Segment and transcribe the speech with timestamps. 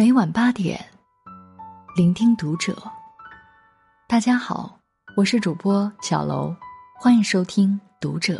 [0.00, 0.82] 每晚八点，
[1.94, 2.74] 聆听读者。
[4.08, 4.80] 大家好，
[5.14, 6.56] 我是主播小楼，
[6.98, 8.38] 欢迎收听《读者》。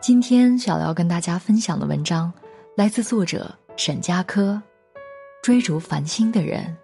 [0.00, 2.32] 今天小楼要跟大家分享的文章
[2.76, 4.54] 来自作者沈佳柯，
[5.44, 6.76] 《追逐繁星的人》。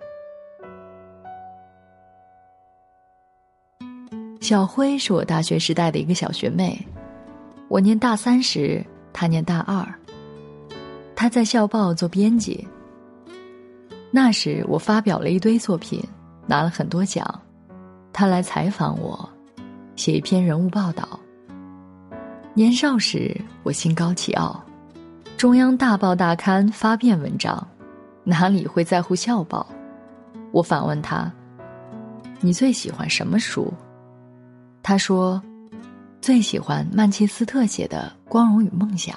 [4.41, 6.81] 小辉是我大学时代的一个小学妹，
[7.67, 9.85] 我念大三时，她念大二。
[11.21, 12.67] 他在校报做编辑。
[14.11, 16.03] 那时我发表了一堆作品，
[16.47, 17.23] 拿了很多奖。
[18.11, 19.29] 他来采访我，
[19.97, 21.07] 写一篇人物报道。
[22.55, 24.65] 年少时我心高气傲，
[25.37, 27.69] 中央大报大刊发遍文章，
[28.25, 29.67] 哪里会在乎校报？
[30.53, 31.31] 我反问他
[32.41, 33.71] ：“你最喜欢什么书？”
[34.83, 35.39] 他说
[36.23, 39.15] ：“最喜欢曼切斯特写的《光荣与梦想》。”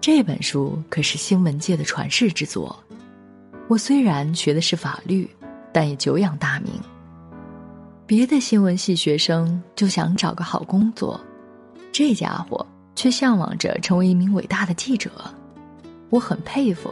[0.00, 2.78] 这本书可是新闻界的传世之作。
[3.68, 5.28] 我虽然学的是法律，
[5.72, 6.72] 但也久仰大名。
[8.06, 11.20] 别的新闻系学生就想找个好工作，
[11.92, 12.64] 这家伙
[12.94, 15.10] 却向往着成为一名伟大的记者。
[16.08, 16.90] 我很佩服，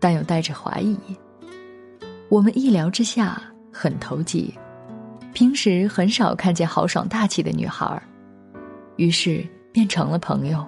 [0.00, 0.96] 但又带着怀疑。
[2.30, 4.54] 我们一聊之下很投机，
[5.34, 8.02] 平时很少看见豪爽大气的女孩儿，
[8.96, 10.66] 于是变成了朋友。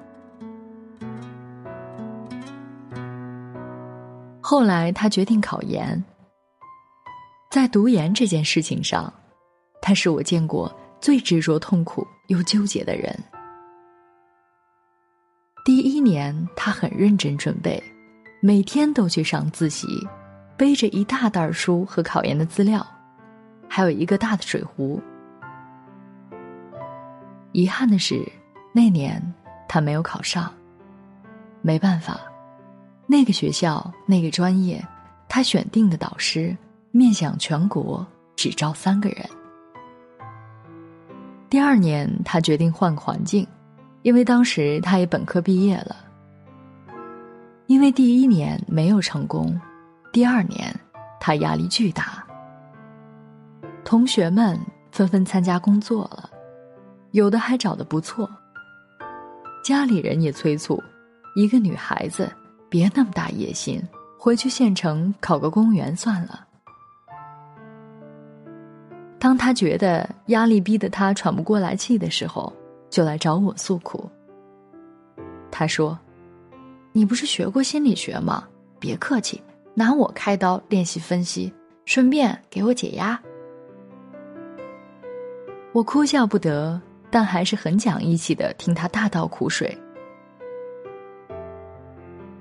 [4.51, 6.03] 后来，他决定考研。
[7.51, 9.13] 在读研这件事情上，
[9.83, 13.15] 他是我见过最执着、痛苦又纠结的人。
[15.67, 17.79] 第一年，他很认真准备，
[18.41, 19.87] 每天都去上自习，
[20.57, 22.87] 背着一大袋书和考研的资料，
[23.69, 24.99] 还有一个大的水壶。
[27.53, 28.27] 遗憾的是，
[28.73, 29.23] 那年
[29.69, 30.51] 他没有考上。
[31.61, 32.19] 没办法。
[33.11, 34.87] 那个学校，那个专业，
[35.31, 36.55] 他选定的导师
[36.91, 38.07] 面向全国
[38.37, 39.27] 只招三个人。
[41.49, 43.47] 第二年，他决定换个环境，
[44.03, 45.97] 因为当时他也本科毕业了。
[47.67, 49.59] 因为第一年没有成功，
[50.13, 50.79] 第二年
[51.19, 52.23] 他压力巨大。
[53.87, 54.61] 同学们
[54.93, 56.29] 纷纷参加工作了，
[57.13, 58.29] 有的还找的不错。
[59.65, 60.83] 家里人也催促，
[61.35, 62.31] 一个女孩子。
[62.69, 63.83] 别那么大野心，
[64.19, 66.47] 回去县城考个公务员算了。
[69.19, 72.53] 当他觉得压力逼得他喘不过来气的时候，
[72.89, 74.09] 就来找我诉苦。
[75.51, 75.99] 他说
[76.93, 78.47] ：“你不是学过心理学吗？
[78.79, 79.43] 别客气，
[79.75, 81.53] 拿我开刀练习分析，
[81.85, 83.21] 顺便给我解压。”
[85.73, 86.81] 我哭笑不得，
[87.11, 89.77] 但还是很讲义气的听他大倒苦水。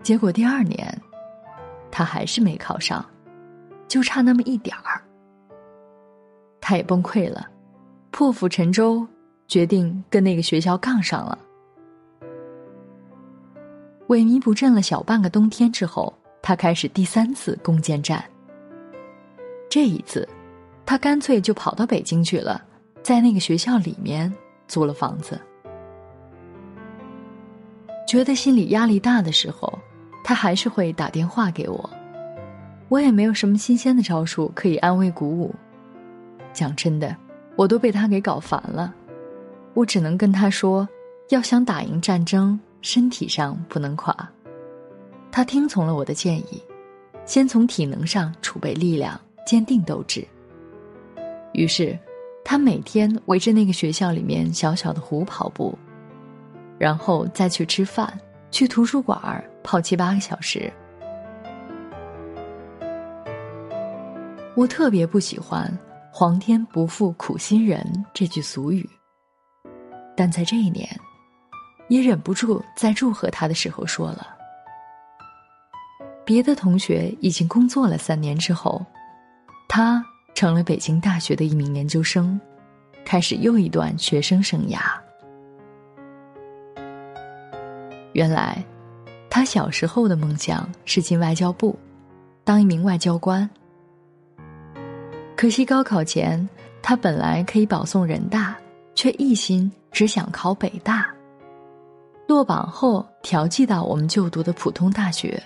[0.07, 1.01] 结果第二年，
[1.91, 3.05] 他还是没考上，
[3.89, 5.01] 就差那么一点儿。
[6.61, 7.45] 他也崩溃了，
[8.09, 9.05] 破釜沉舟，
[9.49, 11.37] 决定跟那个学校杠上了。
[14.07, 18.23] 萎靡不振了小半个冬天之后，他开始第三次攻坚战。
[19.69, 20.25] 这一次，
[20.85, 22.63] 他干脆就跑到北京去了，
[23.03, 24.33] 在那个学校里面
[24.69, 25.37] 租了房子。
[28.07, 29.77] 觉得心理压力大的时候。
[30.27, 31.89] 他还是会打电话给我，
[32.89, 35.55] 我也没有什么新鲜的招数可以安慰鼓舞。
[36.51, 37.15] 讲真的，
[37.55, 38.93] 我都被他给搞烦了。
[39.73, 40.85] 我只能跟他说，
[41.29, 44.13] 要想打赢战争，身体上不能垮。
[45.31, 46.61] 他听从了我的建议，
[47.23, 50.27] 先从体能上储备力量，坚定斗志。
[51.53, 51.97] 于是，
[52.43, 55.73] 他每天围着那个学校里面小小的湖跑步，
[56.77, 58.11] 然后再去吃饭，
[58.51, 59.41] 去图书馆。
[59.67, 60.71] 泡七八个小时，
[64.55, 65.69] 我特别不喜欢
[66.09, 67.85] “皇天不负苦心人”
[68.15, 68.89] 这句俗语，
[70.15, 70.87] 但在这一年，
[71.89, 74.25] 也忍不住在祝贺他的时候说了。
[76.23, 78.85] 别的同学已经工作了三年之后，
[79.67, 80.01] 他
[80.33, 82.39] 成了北京大学的一名研究生，
[83.03, 84.79] 开始又一段学生生涯。
[88.13, 88.63] 原来。
[89.47, 91.73] 小时候的梦想是进外交部，
[92.43, 93.49] 当一名外交官。
[95.37, 96.47] 可惜高考前，
[96.81, 98.57] 他本来可以保送人大，
[98.93, 101.07] 却一心只想考北大。
[102.27, 105.41] 落榜后调剂到我们就读的普通大学。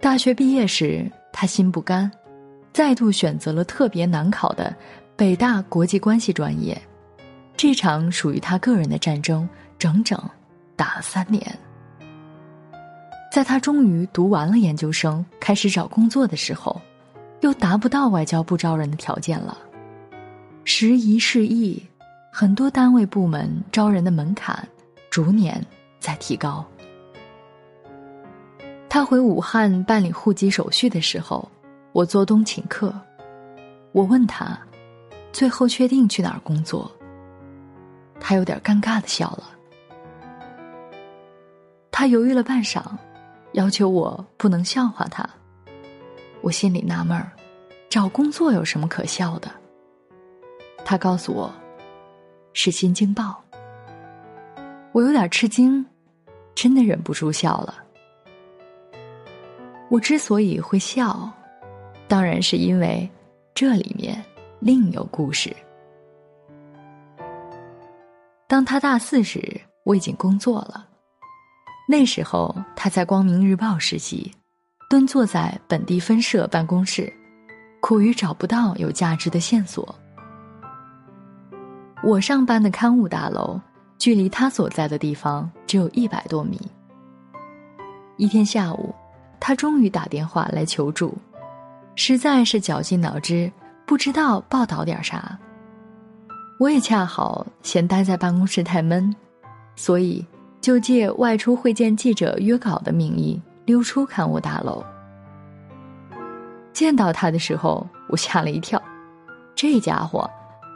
[0.00, 2.08] 大学毕业时，他心不甘，
[2.72, 4.72] 再度选择了特别难考的
[5.16, 6.80] 北大国际关系专业。
[7.56, 9.48] 这场属于他个人的战争，
[9.78, 10.16] 整整
[10.76, 11.44] 打了三年。
[13.36, 16.80] 在他终于读完了研究生，开始找工作的时候，
[17.42, 19.58] 又达不到外交部招人的条件了。
[20.64, 21.86] 时移世易，
[22.32, 24.66] 很多单位部门招人的门槛
[25.10, 25.62] 逐年
[26.00, 26.64] 在提高。
[28.88, 31.46] 他回武汉办理户籍手续的时候，
[31.92, 32.90] 我做东请客。
[33.92, 34.58] 我问他，
[35.30, 36.90] 最后确定去哪儿工作？
[38.18, 39.50] 他有点尴尬的笑了。
[41.90, 42.82] 他犹豫了半晌，
[43.52, 45.28] 要求我不能笑话他。
[46.42, 47.32] 我心里纳闷儿，
[47.88, 49.50] 找工作有什么可笑的？
[50.84, 51.52] 他告诉我，
[52.52, 53.42] 是《新京报》。
[54.92, 55.84] 我有点吃惊，
[56.54, 57.82] 真的忍不住笑了。
[59.88, 61.30] 我之所以会笑，
[62.08, 63.08] 当然是因为
[63.54, 64.22] 这里面
[64.60, 65.54] 另有故事。
[68.46, 70.86] 当他大四时，我已经工作了。
[71.88, 74.32] 那时候他在《光明日报》实习，
[74.90, 77.12] 蹲坐在本地分社办公室，
[77.80, 79.94] 苦于找不到有价值的线索。
[82.02, 83.60] 我上班的刊物大楼，
[83.98, 86.60] 距离他所在的地方只有一百多米。
[88.16, 88.94] 一天下午。
[89.38, 91.14] 他终于打电话来求助，
[91.94, 93.52] 实在是绞尽脑汁，
[93.86, 95.38] 不知道报道点啥。
[96.58, 99.14] 我也恰好嫌待在办公室太闷，
[99.76, 100.26] 所以
[100.60, 104.84] 就借外出会见记者约稿的名义溜出刊物大楼。
[106.72, 108.80] 见到他的时候，我吓了一跳，
[109.54, 110.28] 这家伙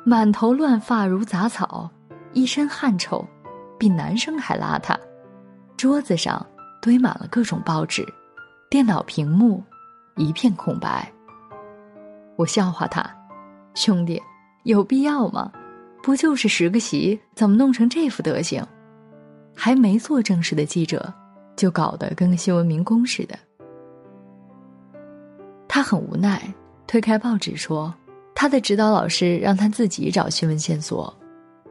[0.04, 1.90] 满头乱发如杂草，
[2.32, 3.26] 一身汗臭，
[3.78, 4.96] 比男生还邋遢，
[5.76, 6.44] 桌子上
[6.80, 8.06] 堆满了各种报纸。
[8.70, 9.62] 电脑屏幕
[10.16, 11.12] 一片空白。
[12.36, 13.04] 我笑话他
[13.74, 14.22] ：“兄弟，
[14.62, 15.50] 有必要吗？
[16.02, 18.64] 不就是实个习，怎么弄成这副德行？
[19.62, 21.12] 还没做正式的记者，
[21.54, 23.38] 就搞得跟个新闻民工似的。”
[25.68, 26.42] 他很无奈，
[26.86, 27.94] 推开报纸说
[28.34, 31.14] ：“他的指导老师让他自己找新闻线索，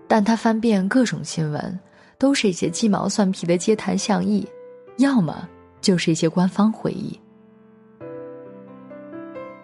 [0.07, 1.80] 但他翻遍各种新闻，
[2.19, 4.47] 都是一些鸡毛蒜皮的街谈巷议，
[4.97, 5.50] 要么……”
[5.81, 7.18] 就是一些官方会议，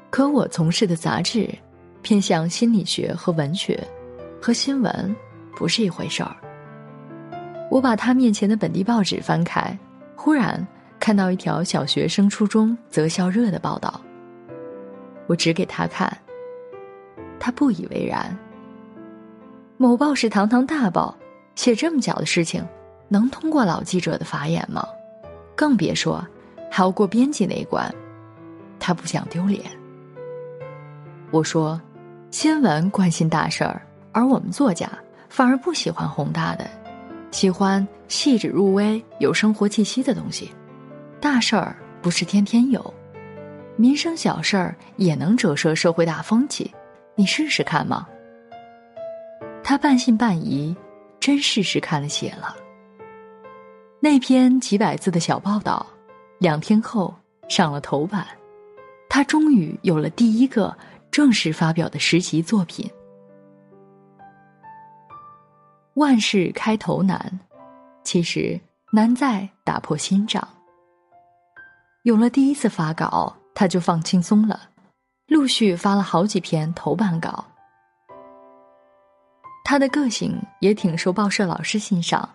[0.10, 1.54] 可我从事的杂志
[2.02, 3.86] 偏向心理学和文学，
[4.42, 5.14] 和新闻
[5.58, 6.34] 不是一回事儿。
[7.70, 9.78] 我把他面前的本地报纸翻开，
[10.16, 10.66] 忽然
[11.00, 14.00] 看到一条小学生初中择校热的报道，
[15.28, 16.16] 我指给他看，
[17.40, 18.38] 他不以为然。
[19.78, 21.16] 某报是堂堂大报，
[21.56, 22.66] 写这么小的事情，
[23.10, 24.88] 能通过老记者的法眼吗？
[25.56, 26.26] 更别说
[26.72, 27.94] 还要过编辑那一关，
[28.80, 29.64] 他不想丢脸。
[31.32, 31.82] 我说，
[32.32, 33.82] 新闻关心大事儿，
[34.14, 34.90] 而我们作家
[35.28, 36.66] 反而不喜欢宏大的，
[37.36, 40.50] 喜欢细致入微、有生活气息的东西。
[41.20, 42.94] 大事儿不是天天有，
[43.76, 46.74] 民生小事儿也能折射社会大风气。
[47.14, 48.08] 你试试看吗？
[49.62, 50.74] 他半信半疑，
[51.20, 52.56] 真试试看了写了。
[54.00, 55.86] 那篇几百字的小报道，
[56.40, 57.14] 两天后
[57.50, 58.26] 上了头版，
[59.10, 60.74] 他终于有了第一个
[61.12, 62.90] 正式发表的实习作品。
[65.96, 67.40] 万事开头难，
[68.04, 68.60] 其实
[68.92, 70.46] 难在打破心障。
[72.04, 74.60] 有了第一次发稿，他就放轻松了，
[75.28, 77.46] 陆续发了好几篇头版稿。
[79.64, 82.30] 他的个性也挺受报社老师欣赏。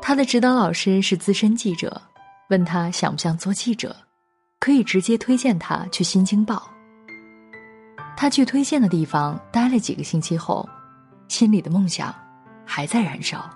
[0.00, 2.00] 他的指导老师是资深记者，
[2.48, 3.94] 问他想不想做记者，
[4.58, 6.56] 可以直接推荐他去《新京报》。
[8.16, 10.66] 他去推荐的地方待了几个星期后，
[11.28, 12.12] 心里的梦想
[12.64, 13.48] 还在燃烧，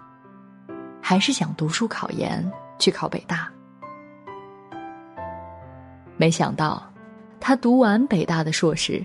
[1.01, 3.51] 还是想读书考研去考北大。
[6.17, 6.83] 没想到，
[7.41, 9.05] 他读完北大的硕士，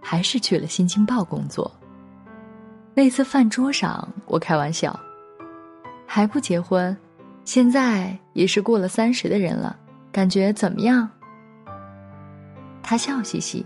[0.00, 1.70] 还是去了《新京报》工作。
[2.94, 4.98] 那次饭桌上，我开玩笑。
[6.06, 6.94] 还不结婚，
[7.44, 9.74] 现在也是过了三十的人了，
[10.12, 11.08] 感觉怎么样？
[12.82, 13.64] 他笑嘻嘻，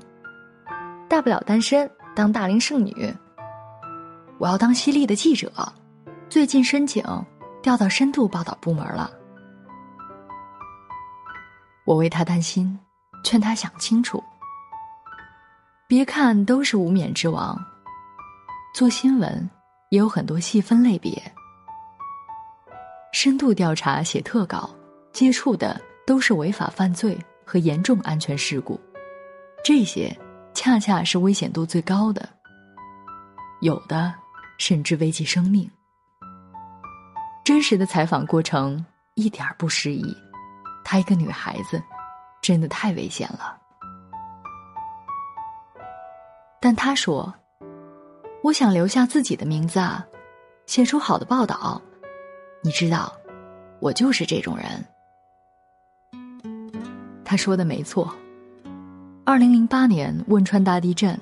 [1.09, 3.13] 大不了单身，当大龄剩女。
[4.39, 5.51] 我要当犀利的记者，
[6.29, 7.03] 最近申请
[7.63, 9.11] 调到深度报道部门了。
[11.87, 12.79] 我为他担心，
[13.25, 14.23] 劝他想清楚。
[15.87, 17.59] 别看都是无冕之王，
[18.75, 19.49] 做新闻
[19.91, 21.23] 也有很多细分类别。
[23.13, 24.69] 深度调查写特稿，
[25.13, 28.79] 接触的都是违法犯罪和严重安全事故，
[29.65, 30.15] 这些
[30.53, 32.29] 恰恰是危险度最高的，
[33.61, 34.13] 有的
[34.59, 35.71] 甚至危及生命。
[37.45, 38.85] 真实的采访过程
[39.15, 40.17] 一点不失宜，
[40.85, 41.83] 她一个女孩子，
[42.43, 43.57] 真的太危险了。
[46.61, 47.33] 但她说
[48.43, 50.05] ：“我想留下自己的名字啊，
[50.67, 51.81] 写出好的报道。
[52.63, 53.13] 你知道，
[53.81, 54.85] 我就是这种人。”
[57.25, 58.13] 她说的没错。
[59.25, 61.19] 二零零八年汶川大地震，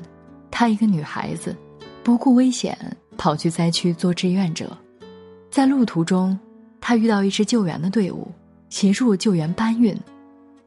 [0.51, 1.55] 她一个女孩子，
[2.03, 2.79] 不顾危险
[3.17, 4.77] 跑去灾区做志愿者，
[5.51, 6.39] 在路途中，
[6.81, 8.31] 他遇到一支救援的队伍，
[8.69, 9.97] 协助救援搬运，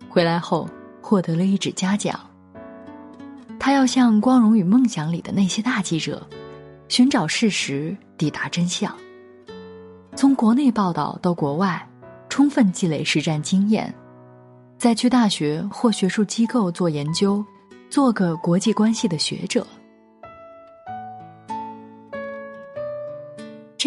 [0.09, 0.69] 回来后
[1.01, 2.19] 获得了一纸嘉奖。
[3.59, 6.25] 他要像《光荣与梦想》里的那些大记者，
[6.87, 8.93] 寻找事实，抵达真相。
[10.15, 11.87] 从国内报道到国外，
[12.29, 13.93] 充分积累实战经验，
[14.77, 17.43] 再去大学或学术机构做研究，
[17.89, 19.65] 做个国际关系的学者。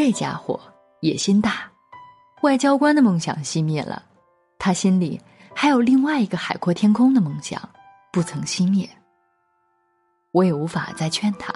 [0.02, 0.58] 这家伙
[1.00, 1.70] 野心大，
[2.40, 4.02] 外交官的梦想熄灭了，
[4.58, 5.20] 他心里
[5.54, 7.60] 还有另外一个海阔天空的梦想，
[8.10, 8.88] 不曾熄灭。
[10.32, 11.52] 我也无法再劝他。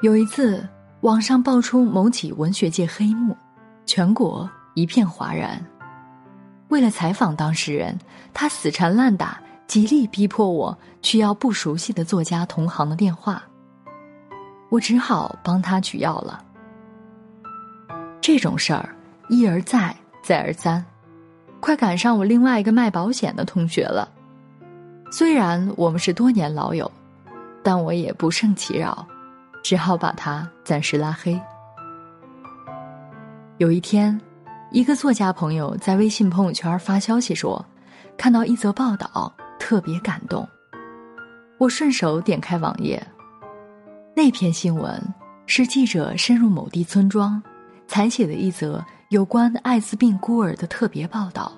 [0.00, 0.66] 有一次，
[1.02, 3.36] 网上爆出某起文学界黑幕，
[3.84, 5.62] 全国一片哗然。
[6.68, 7.98] 为了采访当事人，
[8.32, 13.42] 他死缠烂打，极力逼迫我去要不熟悉的作家同行的电话。
[14.72, 16.42] 我只好帮他取药了。
[18.22, 18.88] 这种事儿
[19.28, 20.82] 一而再，再而三，
[21.60, 24.08] 快赶上我另外一个卖保险的同学了。
[25.10, 26.90] 虽然我们是多年老友，
[27.62, 29.06] 但我也不胜其扰，
[29.62, 31.38] 只好把他暂时拉黑。
[33.58, 34.18] 有一天，
[34.70, 37.62] 一个作家朋友在微信朋友圈发消息说，
[38.16, 40.48] 看到一则报道特别感动。
[41.58, 43.06] 我顺手点开网页，
[44.14, 45.02] 那篇新闻
[45.46, 47.42] 是记者深入某地村庄，
[47.86, 51.52] 采写的一则有关艾滋病孤儿的特别报道。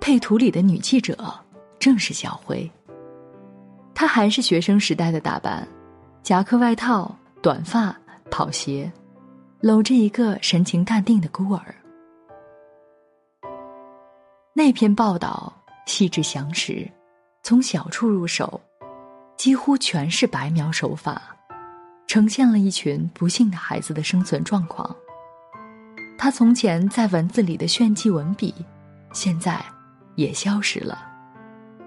[0.00, 1.16] 配图里的女记者。
[1.80, 2.70] 正是小辉。
[3.94, 5.66] 他还是学生时代的打扮，
[6.22, 7.10] 夹克外套、
[7.42, 7.98] 短发、
[8.30, 8.92] 跑鞋，
[9.60, 11.74] 搂着一个神情淡定的孤儿。
[14.52, 15.50] 那篇报道
[15.86, 16.86] 细致详实，
[17.42, 18.60] 从小处入手，
[19.38, 21.34] 几乎全是白描手法，
[22.10, 24.96] 呈现了一群不幸的孩子的生存状况。
[26.18, 28.52] 他从前在文字里的炫技文笔，
[29.12, 29.64] 现在
[30.16, 31.08] 也消失了。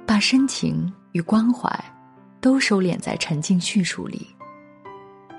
[0.08, 1.70] 把深情与关怀
[2.40, 4.26] 都收敛在沉静叙述里，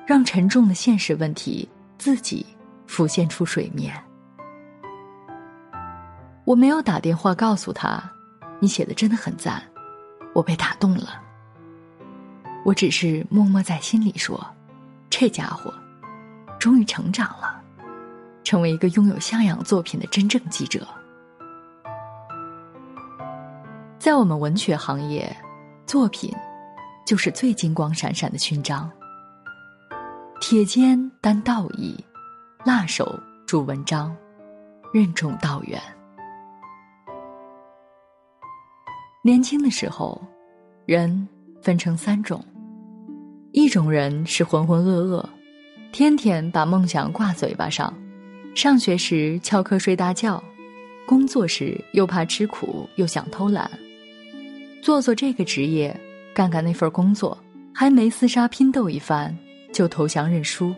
[0.06, 2.44] 让沉重的现实问题自己
[2.86, 3.94] 浮现出水面。
[6.44, 8.04] 我没有打电话告诉他，
[8.60, 9.62] 你写的真的很赞，
[10.34, 11.22] 我被打动了。
[12.66, 14.46] 我只是默默在心里说，
[15.16, 15.72] 这家伙
[16.58, 17.62] 终于成长了，
[18.42, 20.84] 成为一个拥有向阳作品的真正记者。
[23.96, 25.32] 在我们文学行业，
[25.86, 26.34] 作品
[27.06, 28.90] 就是最金光闪闪的勋章。
[30.40, 32.04] 铁肩担道义，
[32.64, 33.16] 辣手
[33.46, 34.12] 著文章，
[34.92, 35.80] 任重道远。
[39.22, 40.20] 年轻的时候，
[40.86, 41.28] 人
[41.62, 42.44] 分成三种：
[43.56, 45.24] 一种人是浑浑噩噩，
[45.92, 47.94] 天天把梦想挂嘴巴上，
[48.52, 50.42] 上学时翘课睡大觉，
[51.06, 53.70] 工作时又怕吃苦又想偷懒。
[54.82, 55.96] 做做这个职业，
[56.34, 57.38] 干干那份工作，
[57.72, 59.32] 还没厮杀拼斗一番，
[59.72, 60.74] 就投降认输。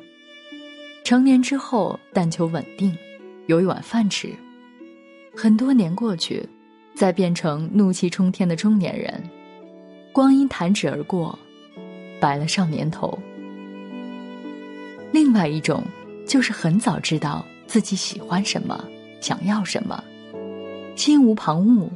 [1.02, 2.94] 成年之后，但求稳定，
[3.46, 4.28] 有一碗饭吃。
[5.34, 6.46] 很多年过去，
[6.94, 9.18] 再变成怒气冲天的中年人，
[10.12, 11.38] 光阴弹指而过，
[12.20, 13.18] 白了少年头。
[15.12, 15.82] 另外一种，
[16.26, 18.84] 就是很早知道自己喜欢什么，
[19.20, 20.02] 想要什么，
[20.94, 21.88] 心无旁骛。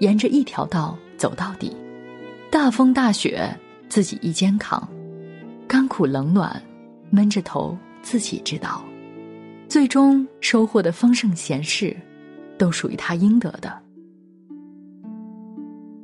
[0.00, 1.76] 沿着一条道走到底，
[2.50, 3.54] 大风大雪
[3.88, 4.88] 自己一肩扛，
[5.68, 6.60] 甘苦冷暖
[7.10, 8.82] 闷着头自己知道，
[9.68, 11.94] 最终收获的丰盛闲事，
[12.56, 13.78] 都属于他应得的。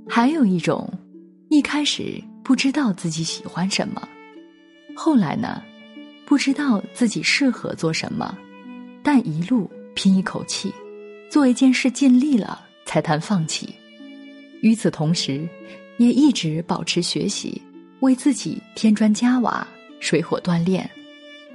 [0.09, 0.89] 还有一种，
[1.49, 4.09] 一开始不知道自己喜欢什么，
[4.95, 5.61] 后来呢，
[6.25, 8.39] 不知道自己适合做什么，
[9.03, 10.73] 但一路拼一口气，
[11.29, 13.75] 做一件事尽力了，才谈放弃。
[14.63, 15.45] 与此同时，
[15.99, 17.61] 也一直保持学习，
[17.99, 19.67] 为自己添砖加瓦、
[19.99, 20.89] 水火锻炼，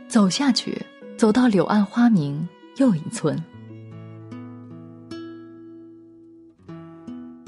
[0.10, 0.78] 走下去，
[1.16, 2.46] 走到柳暗花明
[2.76, 3.42] 又一村。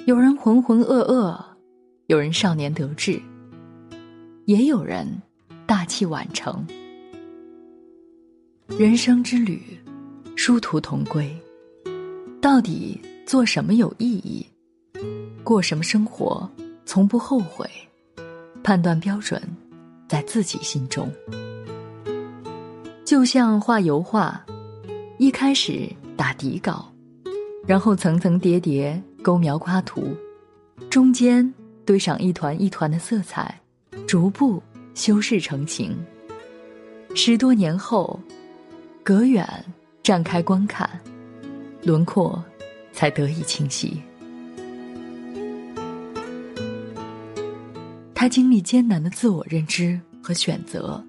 [0.06, 1.38] 有人浑浑噩噩，
[2.08, 3.22] 有人少年得志，
[4.46, 5.08] 也有人
[5.66, 6.66] 大器晚成。
[8.68, 9.62] 人生之旅，
[10.36, 11.34] 殊途同归，
[12.42, 14.46] 到底做什么有意义？
[15.46, 16.50] 过什么生活
[16.86, 17.70] 从不后悔？
[18.62, 19.42] 判断标准
[20.10, 21.10] 在自己心中。
[23.06, 24.46] 就像画油画，
[25.20, 26.92] 一开始打底稿，
[27.66, 30.16] 然后层层叠叠勾描夸图，
[30.90, 31.54] 中间
[31.86, 33.62] 堆上一团一团的色彩，
[34.14, 34.62] 逐步
[34.94, 35.98] 修饰成形。
[37.16, 38.20] 十多年后，
[39.02, 39.44] 隔远
[40.04, 40.88] 展开观看，
[41.82, 42.40] 轮廓
[42.92, 44.00] 才得以清晰。
[48.14, 51.04] 他经历艰难的自我认知和选择，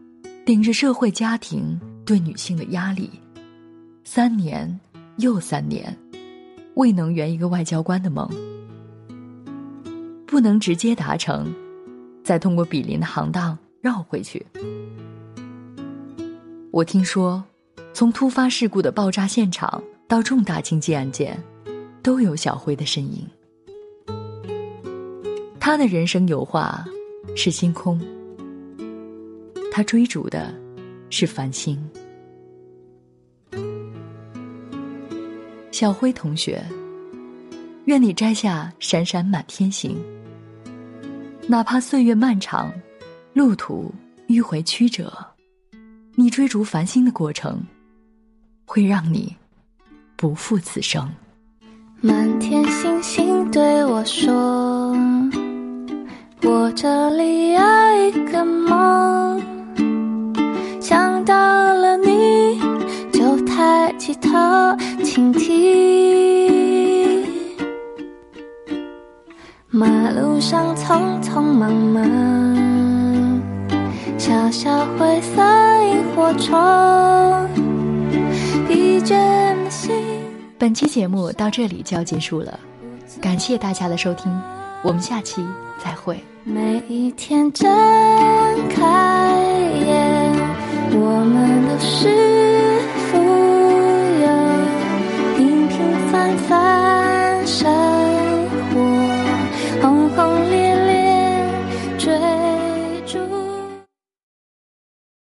[0.46, 3.10] 顶着社会家庭对女性的压力，
[4.02, 4.80] 三年
[5.18, 5.94] 又三年，
[6.76, 8.26] 未能圆一个外交官的梦。
[10.26, 11.54] 不能直接达成，
[12.24, 14.44] 再通过比邻的行当绕回去。
[16.72, 17.44] 我听说，
[17.92, 21.40] 从突发事故的爆炸现场到重大经济案件，
[22.02, 23.24] 都有小辉的身影。
[25.60, 26.84] 他的人生油画。
[27.36, 27.98] 是星空，
[29.72, 30.54] 他追逐的
[31.10, 31.82] 是繁星。
[35.72, 36.62] 小辉同学，
[37.86, 39.96] 愿你摘下闪闪满天星，
[41.46, 42.72] 哪怕岁月漫长，
[43.34, 43.92] 路途
[44.28, 45.12] 迂回曲折，
[46.14, 47.62] 你追逐繁星的过程，
[48.64, 49.36] 会让你
[50.16, 51.08] 不负此生。
[52.00, 54.96] 满天星星对我说。
[56.42, 57.60] 我这里有
[58.06, 59.42] 一个梦，
[60.80, 61.34] 想到
[61.74, 62.60] 了你
[63.12, 64.30] 就抬起头
[65.02, 66.23] 倾听。
[69.76, 73.42] 马路上匆匆忙忙
[74.16, 75.42] 小小灰色
[75.82, 77.48] 萤火虫
[78.68, 79.08] 疲倦
[79.64, 79.92] 的心。
[80.56, 82.56] 本期节目到这里就要结束了
[83.20, 84.32] 感谢大家的收听
[84.84, 85.44] 我们下期
[85.84, 86.22] 再会。
[86.44, 87.68] 每一天睁
[88.68, 89.42] 开
[89.88, 90.32] 眼
[90.92, 92.78] 我们都是
[93.10, 93.18] 富
[94.22, 95.76] 有平平
[96.12, 96.83] 凡凡